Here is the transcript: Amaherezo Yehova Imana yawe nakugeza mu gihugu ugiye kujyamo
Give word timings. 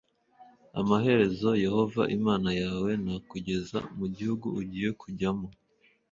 Amaherezo 0.79 1.49
Yehova 1.65 2.01
Imana 2.17 2.49
yawe 2.61 2.89
nakugeza 3.03 3.77
mu 3.97 4.05
gihugu 4.15 4.47
ugiye 4.59 4.89
kujyamo 5.01 5.47